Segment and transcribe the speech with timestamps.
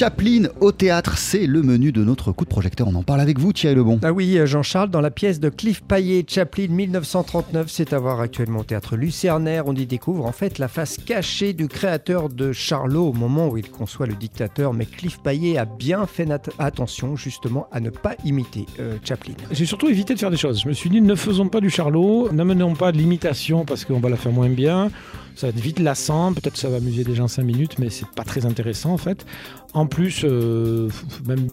[0.00, 2.88] Chaplin au théâtre, c'est le menu de notre coup de projecteur.
[2.88, 4.00] On en parle avec vous, Thierry Lebon.
[4.02, 8.60] Ah oui, Jean-Charles, dans la pièce de Cliff Paillet, Chaplin 1939, c'est à voir actuellement
[8.60, 9.64] au théâtre Lucernaire.
[9.66, 13.58] On y découvre en fait la face cachée du créateur de Charlot au moment où
[13.58, 14.72] il conçoit le dictateur.
[14.72, 16.26] Mais Cliff Paillet a bien fait
[16.58, 19.34] attention justement à ne pas imiter euh, Chaplin.
[19.50, 20.62] J'ai surtout évité de faire des choses.
[20.62, 24.00] Je me suis dit, ne faisons pas du Charlot, n'amenons pas de l'imitation parce qu'on
[24.00, 24.90] va la faire moins bien.
[25.36, 28.08] Ça va être vite lassant, peut-être ça va amuser des gens 5 minutes, mais c'est
[28.08, 29.24] pas très intéressant en fait.
[29.72, 30.88] En plus, euh,
[31.26, 31.48] même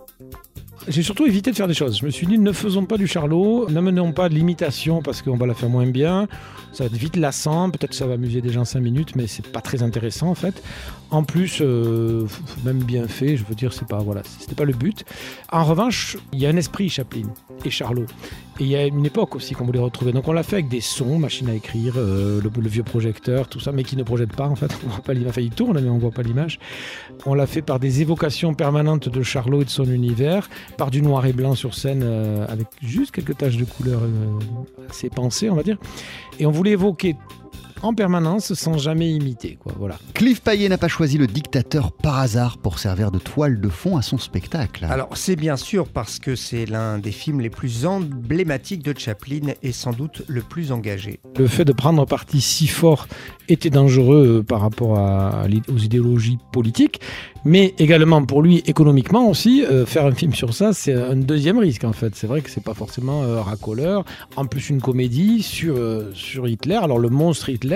[0.88, 1.98] j'ai surtout évité de faire des choses.
[1.98, 5.36] Je me suis dit, ne faisons pas du charlot, n'amenons pas de l'imitation parce qu'on
[5.36, 6.28] va la faire moins bien.
[6.72, 9.46] Ça va être vite lassant, peut-être ça va amuser des gens 5 minutes, mais c'est
[9.46, 10.62] pas très intéressant en fait.
[11.10, 12.28] En plus, euh,
[12.64, 15.04] même bien fait, je veux dire, c'est pas voilà, c'était pas le but.
[15.52, 17.28] En revanche, il y a un esprit Chaplin
[17.66, 18.06] et Charlot.
[18.60, 20.12] Il y a une époque aussi qu'on voulait retrouver.
[20.12, 23.60] Donc on l'a fait avec des sons, machine à écrire, euh, le, vieux projecteur, tout
[23.60, 24.76] ça, mais qui ne projette pas en fait.
[24.86, 25.30] On voit pas l'image.
[25.30, 26.60] Enfin, il tourne, mais on voit pas l'image.
[27.26, 31.02] On l'a fait par des évocations permanentes de Charlot et de son univers, par du
[31.02, 34.40] noir et blanc sur scène, euh, avec juste quelques taches de couleur euh,
[34.90, 35.78] assez pensées, on va dire.
[36.40, 37.16] Et on voulait évoquer
[37.82, 39.58] en permanence sans jamais imiter.
[39.62, 39.98] Quoi, voilà.
[40.14, 43.98] Cliff Payet n'a pas choisi le dictateur par hasard pour servir de toile de fond
[43.98, 44.86] à son spectacle.
[44.86, 49.54] Alors c'est bien sûr parce que c'est l'un des films les plus emblématiques de Chaplin
[49.64, 51.20] et sans doute le plus engagé.
[51.38, 53.08] Le fait de prendre parti si fort
[53.50, 57.00] était dangereux euh, par rapport à, aux idéologies politiques,
[57.46, 61.58] mais également pour lui économiquement aussi, euh, faire un film sur ça, c'est un deuxième
[61.58, 62.16] risque en fait.
[62.16, 64.04] C'est vrai que c'est pas forcément euh, racoleur.
[64.36, 65.78] En plus une comédie sur,
[66.14, 66.76] sur Hitler.
[66.76, 67.67] Alors le monstre Hitler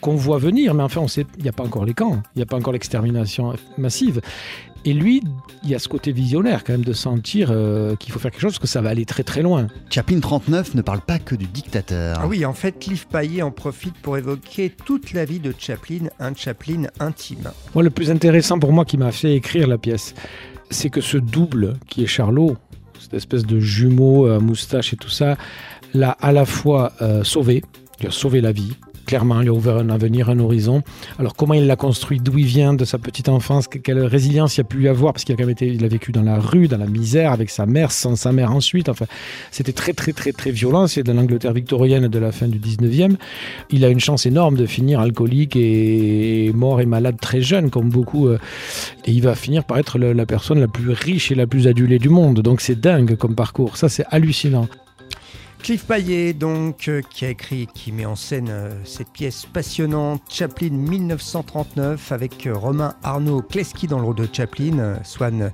[0.00, 2.38] qu'on voit venir, mais enfin, on sait, il n'y a pas encore les camps, il
[2.38, 4.20] n'y a pas encore l'extermination massive.
[4.86, 5.22] Et lui,
[5.62, 8.42] il y a ce côté visionnaire quand même de sentir euh, qu'il faut faire quelque
[8.42, 9.68] chose parce que ça va aller très très loin.
[9.88, 12.18] Chaplin 39 ne parle pas que du dictateur.
[12.20, 16.08] Ah oui, en fait, Cliff Paillet en profite pour évoquer toute la vie de Chaplin,
[16.20, 17.50] un Chaplin intime.
[17.74, 20.14] Moi, le plus intéressant pour moi qui m'a fait écrire la pièce,
[20.68, 22.58] c'est que ce double qui est Charlot,
[23.00, 25.38] cette espèce de jumeau à moustache et tout ça,
[25.94, 27.62] l'a à la fois euh, sauvé,
[28.00, 30.82] il a sauvé la vie, clairement, il a ouvert un avenir, un horizon.
[31.18, 34.62] Alors, comment il l'a construit, d'où il vient, de sa petite enfance, quelle résilience il
[34.62, 36.38] a pu y avoir, parce qu'il a quand même été, il a vécu dans la
[36.38, 38.88] rue, dans la misère, avec sa mère, sans sa mère ensuite.
[38.88, 39.06] Enfin,
[39.50, 40.86] c'était très, très, très, très violent.
[40.86, 43.16] C'est de l'Angleterre victorienne de la fin du 19e.
[43.70, 47.88] Il a une chance énorme de finir alcoolique et mort et malade très jeune, comme
[47.88, 48.28] beaucoup.
[48.28, 48.38] Euh,
[49.04, 51.98] et il va finir par être la personne la plus riche et la plus adulée
[51.98, 52.40] du monde.
[52.40, 53.76] Donc, c'est dingue comme parcours.
[53.76, 54.68] Ça, c'est hallucinant.
[55.64, 60.20] Cliff Paillet, donc, euh, qui a écrit, qui met en scène euh, cette pièce passionnante,
[60.28, 65.50] Chaplin 1939, avec euh, Romain Arnaud Kleski dans le rôle de Chaplin, Swan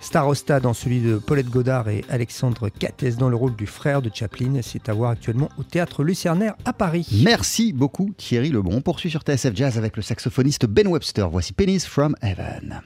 [0.00, 4.10] Starosta dans celui de Paulette Godard et Alexandre Cates dans le rôle du frère de
[4.10, 4.60] Chaplin.
[4.62, 7.06] C'est à voir actuellement au théâtre Lucernaire à Paris.
[7.22, 8.70] Merci beaucoup Thierry Lebon.
[8.72, 11.28] On poursuit sur TSF Jazz avec le saxophoniste Ben Webster.
[11.28, 12.80] Voici Pennies from Heaven.